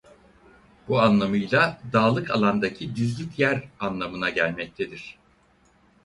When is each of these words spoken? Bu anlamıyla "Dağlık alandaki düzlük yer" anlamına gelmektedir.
Bu 0.87 0.99
anlamıyla 0.99 1.81
"Dağlık 1.93 2.31
alandaki 2.31 2.95
düzlük 2.95 3.39
yer" 3.39 3.63
anlamına 3.79 4.29
gelmektedir. 4.29 5.17